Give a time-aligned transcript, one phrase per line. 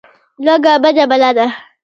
[0.45, 1.47] لوږه بده بلا ده.